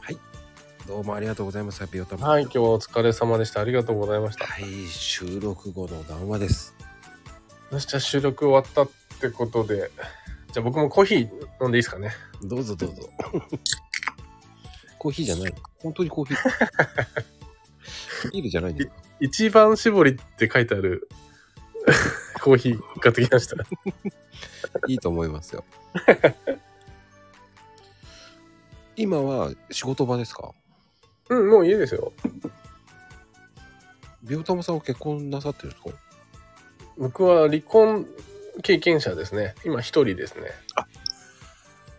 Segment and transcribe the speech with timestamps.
[0.00, 0.18] はい。
[0.86, 1.78] どうもありがとうございます。
[1.78, 2.28] ハッピーオタマ。
[2.28, 3.60] はい、今日はお疲れ様でした。
[3.60, 4.44] ありがとうございました。
[4.44, 6.74] はい、収録後の談話です。
[7.72, 8.90] よし、じゃあ収録終わったっ
[9.20, 9.90] てことで、
[10.52, 11.30] じゃあ僕もコーヒー
[11.62, 12.10] 飲んでいいですかね。
[12.42, 13.08] どうぞどうぞ。
[14.98, 16.36] コーヒーじゃない本当にコーヒー。
[18.32, 21.08] ビールじゃないんですか一番搾りって書いてある
[22.42, 23.56] コーヒー買ってきました。
[24.88, 25.64] いいと思いますよ。
[28.96, 30.52] 今は仕事場ですか？
[31.28, 32.12] うん、もういいですよ。
[34.22, 35.90] ビオタマさんは結婚なさってるんですか？
[36.98, 38.06] 僕は離婚
[38.62, 39.54] 経験者ですね。
[39.64, 40.50] 今一人ですね。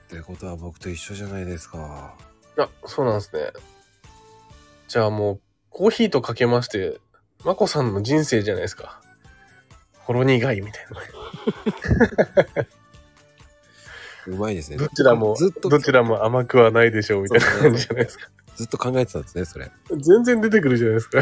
[0.06, 2.16] ってことは僕と一緒じゃないですか。
[2.58, 3.52] あ、そうなんですね。
[4.88, 7.00] じゃあもう、コーヒーとかけまして、
[7.46, 9.02] まこさんの人生じゃないですか。
[10.04, 10.86] ほろ苦いみたい
[12.56, 12.66] な。
[14.28, 14.78] うまいですね。
[14.78, 18.30] どちらも、ずっと、どちらも甘くはないでしょうみたいな感じじゃないですか。
[18.56, 19.66] ずっと考えてたんですね、それ。
[19.66, 21.22] い全然出てくるじゃないですか。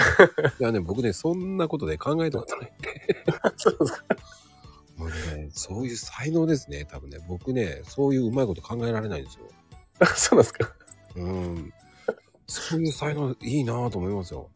[0.60, 3.24] やね、僕ね、そんなことで考えたことないんで。
[3.56, 4.04] そうですか。
[4.98, 7.20] もうね、そういう才能ですね、多分ね。
[7.28, 9.46] 僕ね、そういううまいこと考えられないんですよ。
[10.00, 10.74] あそうなんですか。
[11.16, 11.74] うん。
[12.48, 14.50] そういう才能いいなぁと思いますよ。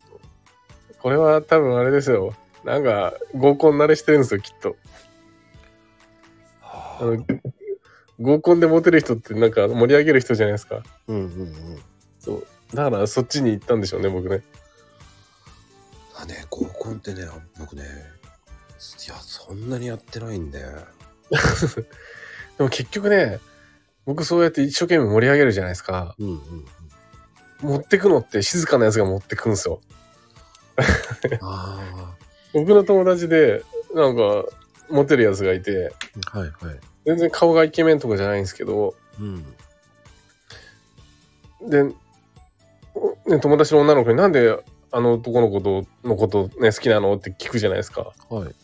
[1.00, 2.34] これは多分あれですよ。
[2.64, 4.76] なんか、合コン慣れしてるんですよ、きっと。
[6.62, 7.26] はあの、
[8.20, 10.84] 合コンでモテる人ってなんか盛り上げる人じゃないですか。
[11.08, 11.82] うんうんうん。
[12.20, 12.48] そう。
[12.74, 14.42] だからそっちに行ったんでしょうね、僕ね。
[16.16, 17.28] あね、合コンってね、
[17.60, 20.60] 僕ね、いや、そんなにやってないんで。
[22.58, 23.40] でも結局ね、
[24.06, 26.16] 僕そうやって一生懸命盛り上げるじゃないですか。
[26.20, 26.66] うんうんうん。
[27.70, 29.82] 持ってくのって静かなやつが持ってくんですよ。
[31.42, 32.16] あ
[32.54, 34.46] 僕の友達で、なんか、
[34.90, 35.94] モテるやつがいて、
[36.32, 36.80] あ、はいはい。
[37.06, 39.44] 全然顔がイケメンとかじゃないんですけど、うん。
[41.70, 41.94] で、
[42.96, 44.58] おね、友達の女の子になんで
[44.92, 48.14] あの男の子とのことね、好きなのって聞くじゃないですか。
[48.30, 48.56] はい。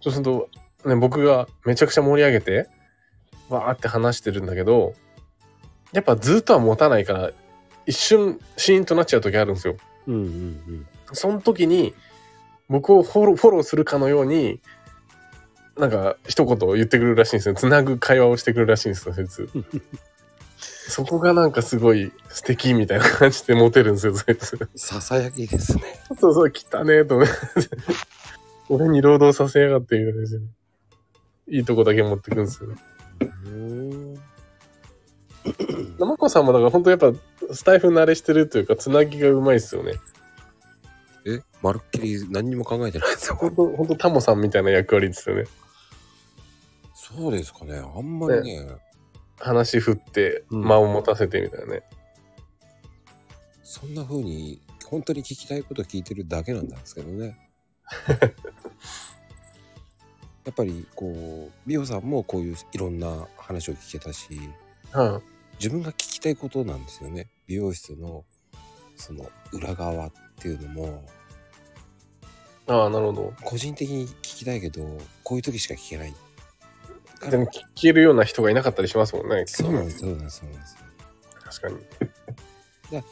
[0.00, 0.48] そうすると、
[0.86, 2.68] ね、僕がめちゃくちゃ盛り上げて、
[3.48, 4.94] わーって話してるんだけど、
[5.92, 7.30] やっぱずっとは持たないから、
[7.86, 9.76] 一瞬シーンとなっちゃう時あるんですよ。
[10.06, 10.86] んうん。
[11.12, 11.92] その時に、
[12.68, 14.60] 僕をフォローフォローするかのように、
[15.76, 17.54] なんか一言言ってくるらしいんですよ。
[17.54, 19.48] つなぐ会話をしてくるらしいんですよ、そいつ。
[20.58, 24.58] そこがなんかすごい素敵みたいな感じでモテるんですよ、そいつ。
[24.76, 25.82] ささやきですね。
[26.20, 27.32] そうそう、汚ねえと思って。
[28.68, 30.40] 俺に労働させやがって言うんですよ。
[31.48, 32.70] いいとこだけ持ってくんですよ。
[33.46, 34.14] うん。
[35.98, 37.12] 生子さんもだから本当やっぱ
[37.52, 39.94] スタイフ慣れしてるというか、つなぎがうまいですよね。
[41.26, 43.36] え、まるっきり何にも考えてないですよ。
[43.36, 45.44] 本当本当タモさんみたいな役割ですよね。
[46.94, 47.78] そうですかね。
[47.78, 48.66] あんまりね、
[49.38, 51.82] 話振って、うん間を持たせてみたいなね。
[53.62, 57.38] そんな風に、本当に聞きたいこと聞いてるだけなんですけどね。
[60.44, 64.38] やっぱりこう、美穂さんもこういういろんな話を聞けたし、
[64.92, 65.22] は
[65.58, 67.30] 自分が聞きたいことなんですよね。
[67.46, 68.24] 美容室の
[68.96, 71.04] その裏側っていうのも、
[72.68, 72.70] い。
[72.70, 73.34] ああ、なるほど。
[73.42, 76.14] 個人的に聞きたいけど、こういう時しか聞けない。
[77.30, 79.44] でも聞けるような人がいなかったりしますもんね。
[79.46, 80.76] そうなんです、そうなんです、そうなんです。
[81.44, 83.02] 確かに。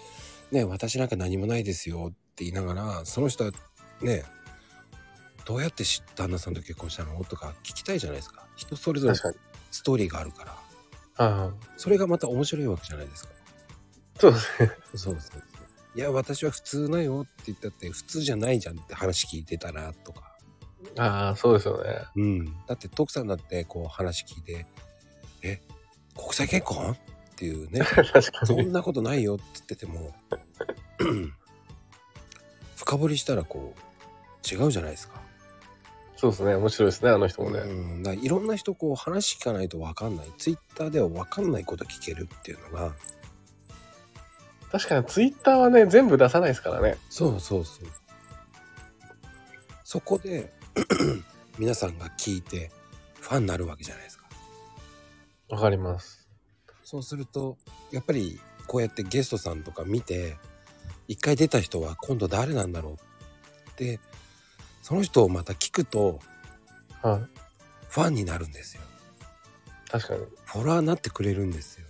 [0.50, 3.52] ね、私なんか何もないですよって言いながら、その人は
[4.02, 4.24] ね、
[5.44, 8.46] どうやってし旦那さんと結婚したのとか聞きたいじゃないですか。
[8.56, 9.44] 人それぞれ確かに。
[9.70, 10.52] ストーリーがあるから。
[11.16, 13.30] ああ、それがまた面白いわけじゃないですか。
[14.18, 14.70] そうですね。
[14.94, 15.42] そうですね。
[15.94, 20.32] いや、私は普通だよって言ったって、普通じゃないじゃんって話聞いてたらとか。
[20.98, 22.02] ああ、そうですよね。
[22.16, 22.44] うん。
[22.66, 24.66] だって徳さんだってこう話聞いて、
[25.42, 25.60] え、
[26.16, 26.96] 国際結婚っ
[27.36, 28.46] ていうね、 確かに。
[28.46, 30.14] そんなことないよって言ってても、
[32.76, 35.20] 深掘りしたらこう、違うじゃないですか。
[36.16, 36.54] そうですね。
[36.54, 37.58] 面白いですね、あの人もね。
[37.58, 38.18] うん。
[38.22, 40.32] いろんな人こう話聞かないと分かんない。
[40.38, 42.94] ツイッターでは分かんないこと聞けるっていうのが、
[44.72, 46.96] 確かにツイッターはね、全部出さないですからね。
[47.10, 47.88] そうそうそう。
[49.84, 50.50] そこで
[51.58, 52.70] 皆さんが聞いて
[53.20, 54.24] ファンになるわけじゃないですか。
[55.50, 56.26] わかります。
[56.82, 57.58] そうすると
[57.90, 60.38] やっぱりこうやってゲストさんとか見て
[61.08, 64.00] 一回出た人は今度誰なんだろうって
[64.80, 66.20] その人をまた聞くと
[67.02, 67.20] はい。
[67.90, 68.82] ファンになるんですよ。
[69.90, 70.20] 確かに。
[70.46, 71.81] フォロワーになってくれるんですよ。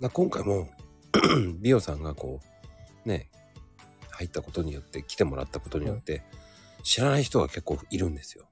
[0.00, 0.68] だ今回も
[1.60, 2.40] 美容さんがこ
[3.04, 3.30] うね
[4.10, 6.22] 入ったことによって来てもらったことによって
[6.82, 8.44] 知らない人が結構いるんですよ。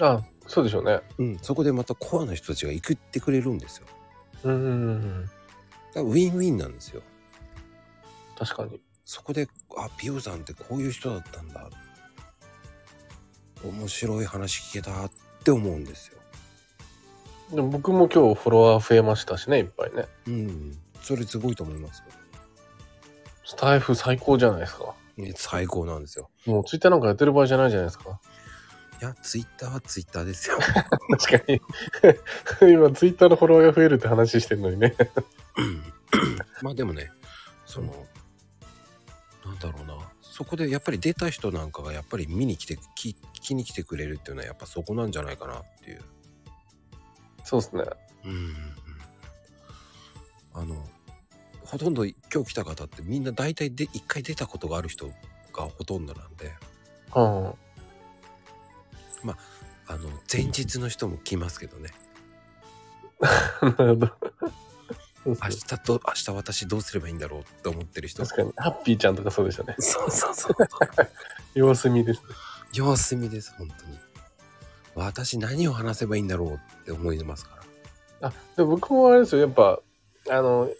[0.00, 1.00] あ、そうでしょうね。
[1.18, 3.86] うん、そこでまたコアな人たちが行ってくれるんですよ。
[4.44, 5.24] うんうんうん。
[5.24, 5.34] だか
[5.96, 7.02] らウィンウィンなんですよ。
[8.38, 8.80] 確かに。
[9.04, 11.68] そこで、あ、美容さんってこういう人だったんだ。
[13.64, 15.10] 面白い話聞けたっ
[15.44, 16.19] て思うんですよ。
[17.52, 20.06] でも僕も今日フォロワー増えましたしね、いっぱいね。
[20.28, 20.78] うん。
[21.02, 22.04] それすごいと思いますよ。
[23.44, 24.94] スタイフ最高じゃないですか。
[25.16, 26.30] ね最高なんですよ。
[26.46, 28.20] もうツイッターなんかやってる場合じゃないじゃないですか。
[29.00, 30.58] いや、ツイッターはツイッターですよ。
[31.18, 31.60] 確かに。
[32.72, 34.94] 今ツイッターのフォロワーが増えるって話してるのにね。
[36.62, 37.10] まあでもね、
[37.66, 38.06] その、
[39.44, 39.98] なんだろうな。
[40.22, 46.02] そこでやっぱり出た人なんかがやっぱり見に来て、聞聞きに来てくれるっていうのはやっぱそこなんじゃないかなっていう。
[47.50, 47.82] そうですね。
[48.26, 48.54] うん。
[50.54, 50.76] あの、
[51.64, 52.14] ほとんど今
[52.44, 55.08] 日来た方ってみんな大体で一回出たことがある人
[55.52, 56.52] がほとんどなんで、
[57.16, 57.54] うん。
[59.88, 61.90] あの、前日の人も来ますけどね。
[63.20, 64.10] なるほど。
[65.26, 68.24] 明日と、明日私どうすればいいんだろうって思ってる人。
[68.24, 68.52] 確かに。
[68.58, 69.74] ハッピーちゃんとかそうでしたね。
[69.80, 70.54] そうそうそう。
[71.54, 72.22] 様子見です。
[72.72, 73.89] 様子見です、本当に。
[75.06, 77.56] 私何を話せばいいんだろうって思いますか
[78.20, 78.28] ら。
[78.28, 79.42] あ、でも僕もあれですよ。
[79.42, 79.80] やっぱ、
[80.28, 80.70] あの、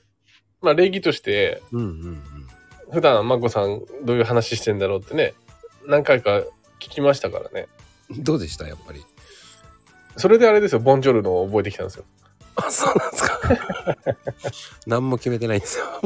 [0.61, 2.23] まあ礼儀として、うんうんうん。
[2.93, 5.35] 普段まこさんどういう話してんだろうってね、
[5.87, 6.39] 何回か
[6.81, 7.69] 聞きましたからね。
[8.11, 8.67] どうでした？
[8.69, 9.05] やっぱり。
[10.17, 10.81] それであれですよ。
[10.81, 12.05] ボンジョルノを覚えてきたんですよ。
[12.57, 13.41] あ、そうなんですか。
[14.87, 15.85] 何も決めてないんですよ。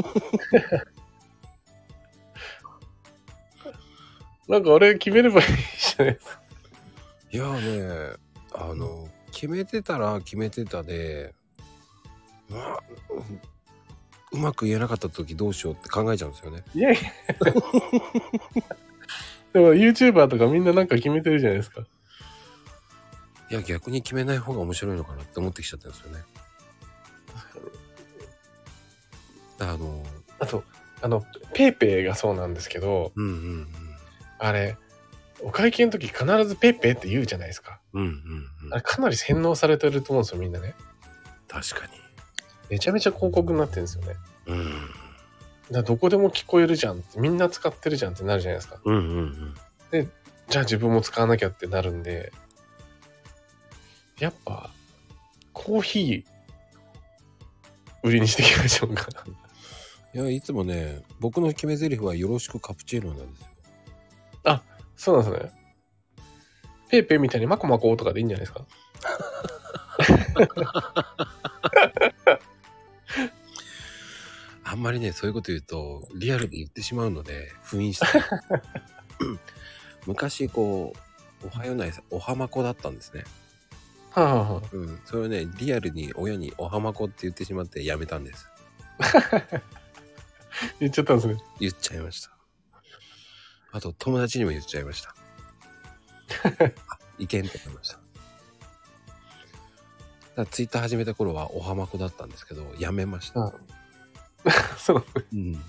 [4.47, 6.39] なんか俺決めればいいじゃないですか。
[7.35, 8.15] いやーね、
[8.53, 11.35] あの、決めてたら決めてたで、
[12.49, 12.79] まあ、
[13.09, 13.41] うん
[14.31, 16.63] うまく言えなかった時どうしようって考えちゃうんですよね。
[16.73, 17.01] いやいや。
[19.51, 21.81] でも YouTuber とかみんななんか決めてるじゃないですか。
[23.51, 26.23] いや、逆に決めない方が面白いのかなって思ってきちゃったんですよね。
[29.59, 30.05] あの、
[30.39, 30.63] あと、
[31.01, 33.67] あの、ペイペイがそうなんですけど、うんうん
[34.39, 34.77] あれ、
[35.45, 37.79] お会計の時必ずペイペイって言うじゃないですか。
[37.93, 38.01] うん。
[38.01, 38.13] うんうん
[38.65, 38.77] うんあ。
[38.77, 40.73] れかなり洗脳されてると思うんですよ、みんなね。
[41.47, 41.91] 確かに。
[42.71, 44.15] めちゃめちゃ広告になってるんですよね。
[44.47, 44.71] うん。
[45.69, 48.79] だどこでも聞こえるじゃんって、みんな使ってるじゃんってなるじゃないですか。
[48.83, 49.53] うんうん
[49.91, 50.11] うん。
[50.49, 52.33] じゃあ自分も使わなきゃってなるんで、
[54.17, 54.71] やっぱ、
[55.53, 56.23] コーヒー、
[58.01, 59.09] 売りにしていきましょうか。
[60.15, 63.47] いや、いつもね、僕の決め台詞はよろしくカプチーノなんですよ。
[64.97, 65.51] そうなんですね。
[66.89, 68.65] ペイペイみたいにマコマコとかでいいんじゃないですか？
[74.63, 78.05] あんまりね、そういうこと言うと、リアルで言ってしまうので、封印して。
[80.07, 80.93] 昔、こ
[81.43, 83.23] う、おはようないさ、おはまこだったんですね。
[84.11, 84.99] はあ、はあはあ、うん。
[85.05, 88.47] それをね、リアルに親におはまこって言ってしまってやめたんです。
[90.79, 91.37] 言っちゃったんですね。
[91.59, 92.34] 言っちゃいました。
[93.75, 95.13] あと、友達にも言っちゃいました。
[96.87, 97.99] あいけんって思いました。
[100.37, 103.53] だツイッター始めた頃はおはまこだったんですけど、やめました。
[104.79, 105.05] そう。
[105.33, 105.61] うん。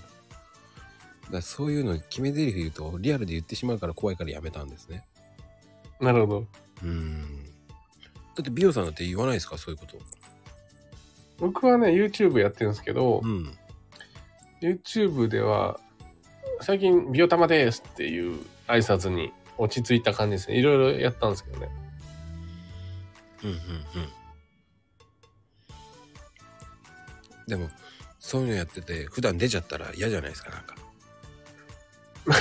[1.33, 5.05] だそういうの決め台詞言うとリアルで言ってしまうから怖いからやめたんですね。
[6.01, 6.47] なるほど。
[6.85, 7.45] うん。
[7.45, 7.51] だ
[8.41, 9.59] って美容さんだって言わないですか？
[9.59, 9.99] そういうこと。
[11.39, 13.53] 僕はね、YouTube やってるんですけど、うん。
[14.63, 15.81] YouTube では、
[16.61, 20.59] 最近、ビオタマですっていう挨拶に落ち着いた感じですね。
[20.59, 21.69] いろいろやったんですけどね。
[23.45, 23.61] うんうんうん。
[27.47, 27.71] でも、
[28.19, 30.77] そういうのやってて、普段出ちゃったら嫌じゃないですか、なんか。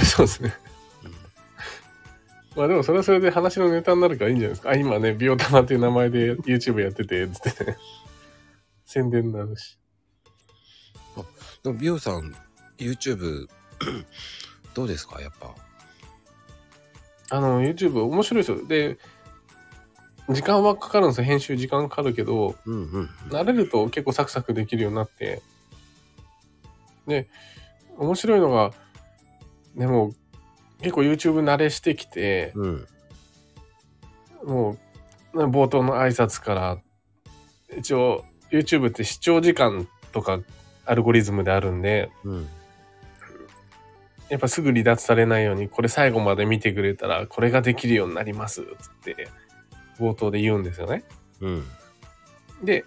[0.03, 0.53] そうですね。
[1.03, 1.15] うん
[2.55, 4.69] まあでもそれはそれで話のネタになるからいいんじゃないですか。
[4.69, 7.77] あ、今ね、ビオタマっていう名前で YouTube やってて、つってね。
[8.85, 9.77] 宣伝になるし。
[11.63, 12.33] でも美容さん、
[12.77, 13.47] YouTube、
[14.73, 15.21] どうですか？
[15.21, 15.55] やっぱ。
[17.29, 18.67] あの、YouTube 面白いですよ。
[18.67, 18.97] で、
[20.29, 21.23] 時間はかかるんですよ。
[21.25, 23.09] 編集時間かかるけど、うんうんうん。
[23.29, 25.41] 慣れると結構サクサクできるようになって。
[27.07, 27.27] で、
[27.97, 28.71] 面白いのが、
[29.75, 30.13] でも、
[30.81, 32.87] 結構 YouTube 慣れしてきて、うん。
[34.43, 34.77] も
[35.33, 36.77] う、冒頭の挨拶から、
[37.77, 40.39] 一応、YouTube って視聴時間とか
[40.85, 42.49] アルゴリズムであるんで、うん。
[44.29, 49.27] やっぱすぐ離脱されないように、これ最後まで見てくれたら、これができるようになります、つって、
[49.99, 51.03] 冒頭で言うんですよね。
[51.41, 51.63] うん。
[52.63, 52.85] で、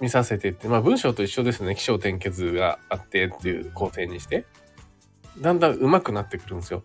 [0.00, 1.74] 見させてって、まあ文章と一緒ですね。
[1.74, 4.44] 起承転結があってっていう構成にして、
[5.38, 6.84] だんだん上手くなってくるんですよ。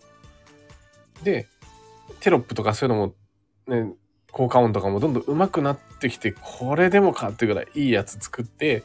[1.24, 1.48] で、
[2.22, 3.14] テロップとかそういうのも、
[3.68, 3.94] ね、
[4.32, 8.84] 効果音とかもどんどん上手くなってきて、これでもかっていうぐらいいいやつ作って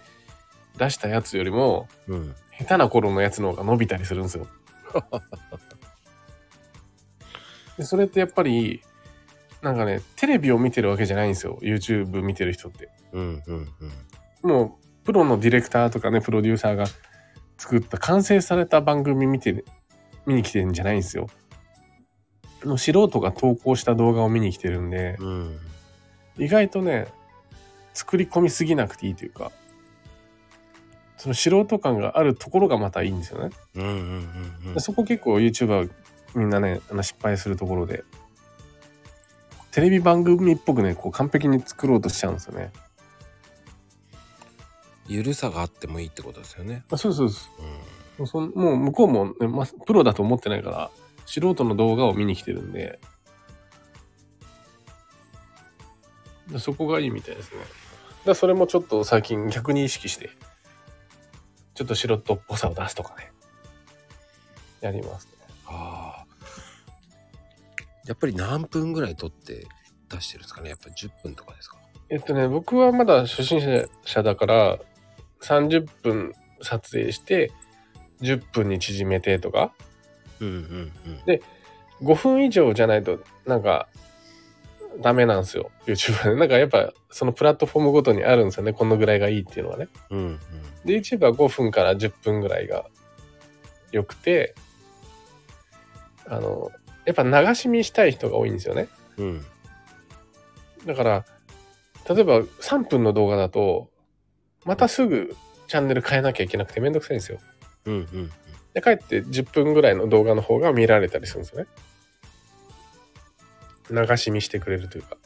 [0.77, 2.35] 出したやつよりも、うん。
[2.59, 4.47] 下手な頃のやつの方が伸びたりするんですよ。
[7.77, 8.83] でそれってやっぱり、
[9.63, 11.59] なんかね、テレビを見てるわけじゃないんですよ。
[11.63, 12.91] YouTube 見てる人って。
[13.13, 13.69] うんうん
[14.43, 14.51] うん。
[14.51, 16.87] もう、プロのディレクターとかね、プロデューサーが
[17.59, 19.65] 作った完成された番組見て、
[20.27, 21.27] 見に来てるんじゃないんですよ。
[22.65, 25.59] の素人が投稿した動画を見に来てるんで、うん。
[26.39, 27.09] 意外とね、
[27.93, 29.53] 作り込みすぎなくていいというか、
[31.25, 33.51] その素人感があるところがまたいいんですよね。
[33.77, 34.81] うんうんうんうんで。
[34.81, 35.91] そこ結構 YouTuber
[36.35, 38.05] みんなね、あの失敗するところで、
[39.71, 42.73] テレビ番組っぽくね、こう完璧に作ろうとしちゃうんですよね。
[45.09, 46.85] ゆるさがあってもいいってことですよね。
[46.91, 47.63] あそうそうそう。
[47.63, 47.71] うん。
[47.71, 50.91] もうそんもう向こうも、ねま、プロだと思ってないから、
[51.25, 53.01] 素人の動画を見に来てるんで、
[56.51, 57.61] でそこがいいみたいですね。
[58.27, 60.29] だそれもちょっと最近逆に意識して、
[61.75, 63.33] ちょっと素人っぽさを出すとかね、
[64.81, 65.33] やりますね。
[65.67, 66.27] ああ。
[68.07, 69.67] やっぱり何分ぐらい撮って
[70.09, 70.71] 出してるんですかね？
[70.71, 71.79] やっぱ10分とかですか？
[72.11, 74.79] えっとね、僕はまだ初心者だから、
[75.41, 77.51] 30分撮影して、
[78.21, 79.73] 10分に縮めてとか、
[80.41, 80.93] うんうん
[81.27, 82.07] うん。
[82.07, 83.89] 5分以上じゃないと、なんか、
[85.01, 85.71] ダメなんですよ。
[85.87, 86.37] YouTube で。
[86.37, 88.73] なんかやっぱ、そのプラットフォームごとにあるんですよね。
[88.73, 89.89] このぐらいがいいっていうのはね。
[90.11, 90.39] うんうん。
[90.85, 92.87] で、YouTube は5分から10分ぐらいが
[93.93, 94.55] 良くて、
[96.27, 96.71] あの、
[97.05, 98.89] やっぱ流し見したい人が多いんですよね。
[99.19, 99.45] うん。
[100.87, 101.25] だから、
[102.09, 103.91] 例えば3分の動画だと、
[104.65, 105.37] またすぐ
[105.69, 107.39] チャンネル変えなきゃいけなくてめんどくさいんですよ。
[107.87, 108.31] うんうん。
[108.73, 111.67] で、かえって10分ぐらいの動画の方が見られたりするんですよね。
[113.91, 115.17] 流し見してくれるというか。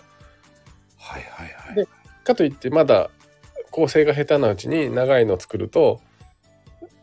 [0.96, 1.74] はいはいはい。
[1.76, 1.88] で
[2.24, 3.10] かといってまだ
[3.70, 6.00] 構成が下手なうちに長いの作ると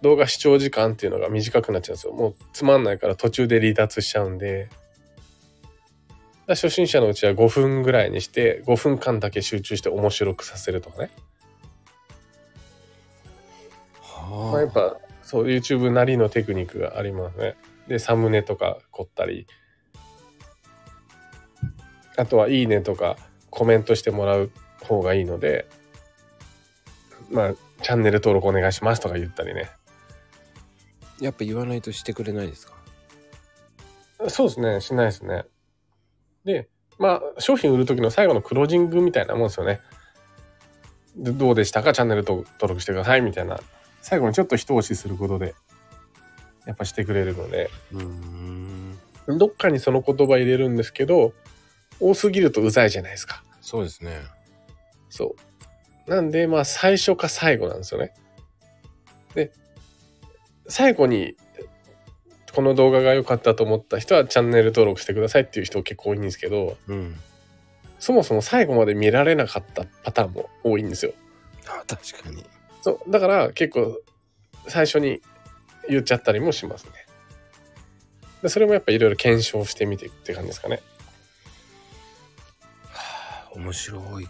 [0.01, 2.13] 動画視聴時間っていうのが短くなっちゃうんですよ。
[2.13, 4.69] もうつまんないから途中で離脱しちゃうんで。
[6.47, 11.09] 初心者のうちは5分ぐらいにして5分間だけ集中して面白くさせるとかね。
[14.03, 17.55] はまあ、やっぱそう YouTube なりのテクニックがありますね。
[17.87, 19.47] でサムネとか凝ったり
[22.17, 23.17] あとはいいねとか
[23.49, 24.51] コメントしてもらう
[24.83, 25.67] 方がいいので
[27.29, 29.69] まあチャンネル登録お願いしますとか言ったりね。
[31.19, 32.73] やっぱ言わないとしてくれないですか？
[34.29, 34.81] そうですね。
[34.81, 35.45] しないですね。
[36.43, 36.67] で
[36.97, 39.81] まあ商品売る時の最後のクロージングみたいなもんですよね。
[41.15, 41.93] でどうでしたか？
[41.93, 43.59] チャンネル登録してくださいみたいな。
[44.01, 45.55] 最後にちょっと一押しすることで
[46.65, 47.69] やっぱしてくれるので。
[47.93, 48.97] うーん。
[49.37, 51.33] どっかにその言葉入れるんですけど、
[51.99, 53.43] 多すぎるとうざいじゃないですか。
[53.61, 54.21] そうですね。
[55.09, 55.35] そ
[56.07, 56.09] う。
[56.09, 58.13] なんで、まあ、最初か最後なんですよね。
[59.33, 59.51] で、
[60.67, 61.35] 最後に、
[62.53, 67.15] この動画が良かったと思った人はチャンネル登録してくださいっていう人結構多いんですけど、うん。
[67.99, 71.13] そもそも最後まで見られなかったパターンも多いんですよ。
[71.67, 72.45] あ確かに。
[72.81, 73.11] そう。
[73.11, 73.99] だから結構
[74.67, 75.21] 最初に
[75.89, 76.91] 言っちゃったりもしますね。
[78.41, 80.81] でそれもやっぱいろいろ検証してみてって感じですかね。
[83.65, 84.27] はあ面白い。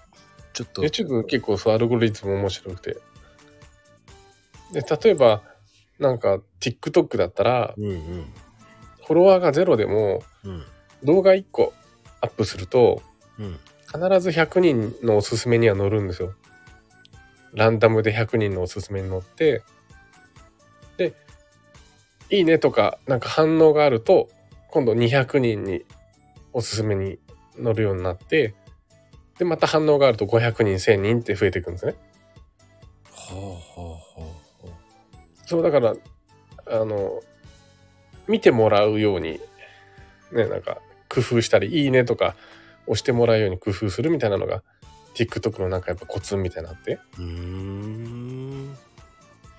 [0.53, 0.81] ちょっと。
[0.81, 2.97] YouTube 結構そうアルゴリズム面白くて。
[4.71, 5.43] で、例えば、
[5.99, 8.25] なんか TikTok だったら、うんうん。
[9.05, 10.63] フォロワーがゼロでもうん。
[11.03, 11.73] 動画1個
[12.21, 13.01] アップすると、
[13.37, 13.59] うん。
[13.85, 16.33] 必ず100人のおすすめには載るんですよ。
[17.53, 19.63] ランダムで100人のおすすめに載って、
[20.97, 21.13] で、
[22.29, 24.29] いいねとかなんか反応があると、
[24.69, 25.85] 今度200人に
[26.51, 27.19] おすすめに
[27.63, 28.55] 載るようになって、
[29.37, 31.95] で、また反応があると500人、1000人って増えていくんですね。
[33.13, 33.41] はあは
[33.77, 34.73] あはあは
[35.45, 35.95] そう、だから、
[36.67, 37.21] あの、
[38.27, 39.39] 見てもらうように、
[40.31, 42.35] ね、なんか、工夫したり、いいねとか、
[42.87, 44.63] 押してもらうように工夫するみたいなのが、
[45.15, 46.99] TikTok のなんかやっぱコツみたいなのあって。
[47.17, 48.75] うーん。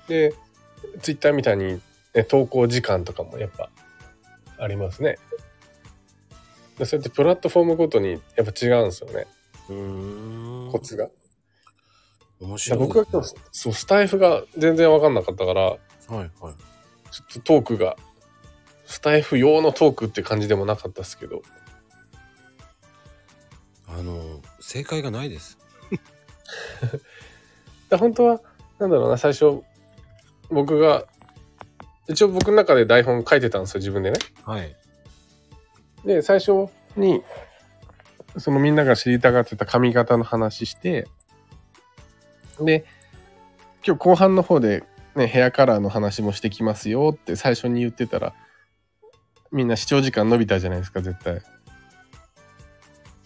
[0.09, 0.35] で、
[1.01, 1.81] Twitter みたいに、
[2.15, 3.71] ね、投稿時間とかもやっぱ、
[4.59, 5.19] ありますね。
[6.79, 9.27] でそうやってプラットフォームごとにやっぱ違うんですよね。
[9.67, 11.09] コツが？
[12.41, 15.79] 面だ白い、僕は今日、そう、スタイフが全然わかんなかったから、は
[16.11, 16.31] いはい。
[16.31, 17.97] ちょっとトークが、
[18.85, 21.43] スタイフ用のトークって感じでもなかったですけど、
[23.89, 25.59] あの、正解がないです。
[27.89, 28.41] で本当は、
[28.79, 29.63] なんだろうな、最初、
[30.51, 31.07] 僕が、
[32.09, 34.19] 一応僕の中で台本書いてたんですよ、自分でね。
[34.45, 34.77] はい。
[36.05, 37.23] で、最初に、
[38.39, 41.09] そのみんなが知りたがってた髪型の話して、
[42.61, 42.85] で、
[43.87, 48.35] 今日後半の方でね、ヘアカラーの話もしてきますよって最初に言ってたら、
[49.53, 51.41] みんな視聴時間伸びたじゃないですか、絶対。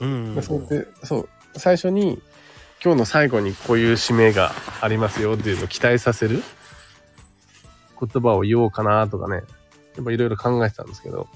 [0.00, 2.20] うんでそうでそう最初に
[2.82, 6.42] 今日の最後にこういう指名がありますよっていうのを期待させる
[8.00, 9.42] 言葉を言おうかなとかね
[9.96, 11.28] やっぱいろいろ考えてたんですけど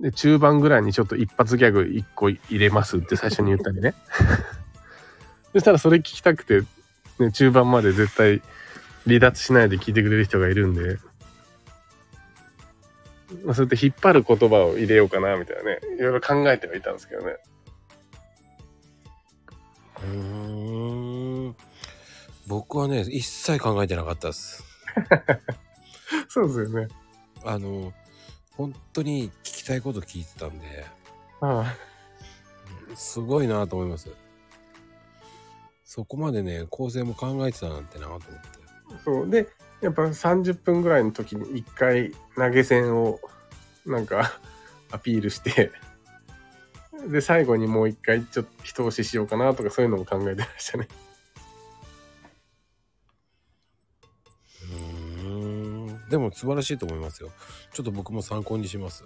[0.00, 3.94] で中盤ぐらいにちょっと一発ギャグ1個入れますって最初に言ったりね。
[5.52, 6.62] そしたらそれ聞きたくて、
[7.18, 8.40] ね、中盤まで絶対
[9.06, 10.98] 離脱しないで聞いてくれる人がいるんで。
[13.44, 15.80] まあ、そうやって引っ張る言葉を入れようかなみたいなね。
[15.98, 17.36] いろいろ考えてはいたんですけどね。
[20.02, 21.56] うーん。
[22.46, 24.64] 僕はね一切考えてなかったです。
[26.28, 26.88] そうですよね。
[27.44, 27.92] あの
[28.56, 30.86] 本当に聞きたいこと聞いてたんで
[31.40, 31.74] あ
[32.94, 34.10] すごいなと思います。
[35.84, 38.28] そこまでね構成も考えてたなんてなと思って。
[38.94, 39.30] あそう。
[39.30, 39.48] で
[39.80, 43.20] やっぱ30分ぐらいの時に1回投げ銭を
[43.86, 44.38] なんか
[44.92, 45.72] アピールして
[47.08, 50.88] で最後にもう1回ちょっと一押ししようかなとかそういうのも考えてましたね
[56.10, 57.30] でも素晴らしいと思いますよ。
[57.72, 59.04] ちょっと僕も参考にします。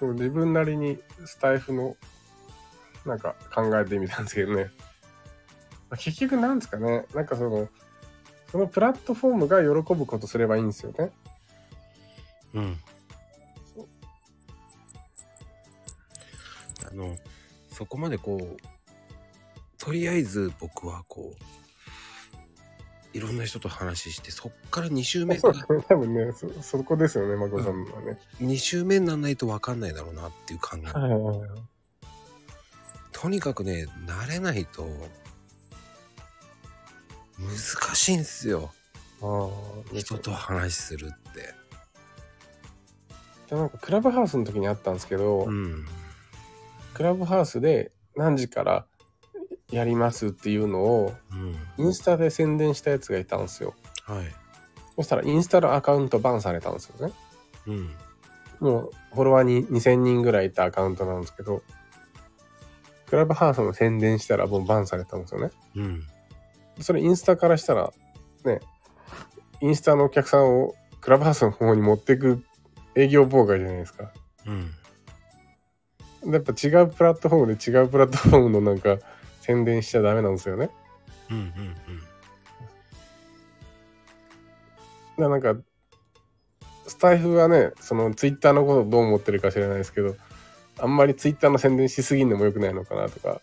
[0.00, 1.94] そう自分なりにスタイフの
[3.04, 4.70] なんか考えてみたんですけどね。
[5.90, 7.04] ま あ結局なんですかね。
[7.14, 7.68] なんかその
[8.50, 11.12] そのプラットフォームが喜ぶことすればいいんですよね。
[12.54, 12.80] うん。
[16.90, 17.14] あの
[17.70, 18.56] そこまでこう
[19.76, 21.57] とりあえず僕はこう
[23.12, 25.54] いろんな人と話してそっから2週目そう
[25.88, 31.48] 多分ねそそこですよねまこさんのはね、2週目にならないと分かんないだろうなっていう考えはいはいはい。
[33.12, 34.86] とにかくね慣れないと
[37.38, 38.72] 難しいんですよ。
[39.22, 41.54] ああ人と話するって。
[43.48, 45.86] でなんかクラブハウスの時にあったんですけど、うん。
[46.94, 48.86] クラブハウスで何時から
[49.70, 51.84] やりますっていうのをうん。
[51.84, 53.74] インスタで宣伝したやつがいたんですよ。
[54.04, 54.26] はい。
[54.96, 57.12] そしたらインスタのアカウントバンされたんですよね。
[57.66, 57.90] うん。
[58.60, 61.62] もうフォロワーに2000人ぐらいいたアカウントなんですけど
[63.06, 65.50] クラブハウスの宣伝したらもうバンされたんですよね。
[65.76, 66.02] うん。
[66.80, 67.92] それインスタからしたら
[68.44, 68.60] ね
[69.60, 72.42] インスタのお客さんをクラブハウスの方に持っていく
[72.94, 74.10] 営業妨害じゃないですか。
[74.46, 76.32] うん。
[76.32, 78.98] やっぱ違うプラットフォームで違うプラットフォームのなんか
[79.48, 80.68] 宣伝しちゃダメなんですよね。
[81.30, 81.74] うんうん
[85.16, 85.56] だからなんか
[86.86, 90.14] スタイフはねそのツイッターのことどう思ってるか知らないですけど
[90.78, 93.40] あんまりツイッターの宣伝しすぎんのも良くないのかなとか。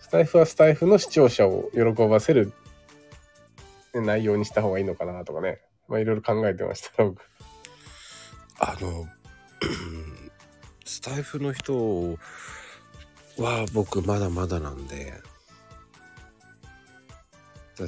[0.00, 2.52] スタイフはスタイフの視聴者を喜ばせる
[3.94, 5.60] ね内容にした方がいいのかなとかね。
[5.88, 7.22] まあいろいろ考えてました僕。
[8.58, 9.06] あの
[10.90, 12.18] スタイフの人
[13.38, 15.14] は僕まだまだなんで。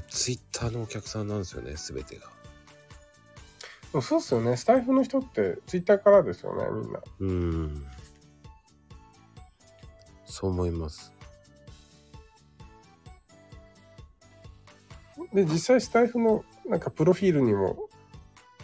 [0.08, 2.16] ツイッターのお客さんなんですよね全て
[3.92, 4.00] が。
[4.00, 4.56] そうっすよね。
[4.56, 7.00] スタイフの人ってツイッターからですよねみんな。
[7.18, 7.86] うん。
[10.24, 11.12] そう思います。
[15.34, 17.88] で実際スタイフのなんかプロフィールにも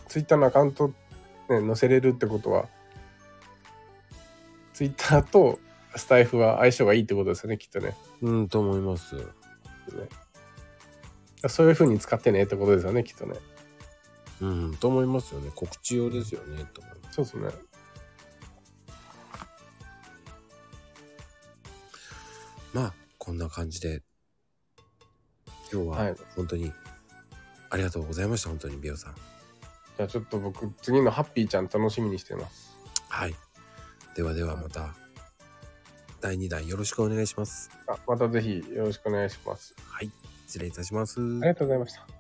[0.07, 0.94] ツイッターのアカウント、
[1.48, 2.68] ね、載せれるってことは
[4.79, 5.59] ツイッターと
[5.97, 7.97] スタイフは相性がいいってことですよねきっとね。
[8.23, 9.17] うんと思います。
[11.49, 13.35] そういう風に使ってねってことですよねきっとね。
[14.41, 15.51] うんと思いますよね。
[15.53, 17.17] 告知用ですよねと思います。
[17.17, 17.49] そうですね。
[22.73, 24.05] まあこんな感じで
[25.73, 26.17] 今日ははい。
[26.37, 26.73] 本当に
[27.71, 29.14] ありがとうございました本当に美容さん。
[29.97, 32.77] じゃあちょっと僕次のハッピーちゃん楽しみにしてます。
[33.09, 33.35] はい
[34.19, 34.97] ではではまた。
[36.21, 37.71] 第2弾よろしくお願いします。
[37.87, 39.77] あまたぜひよろしくお願いします。
[39.87, 40.11] はい
[40.45, 41.21] 失礼いたします。
[41.21, 42.18] ありがとうございました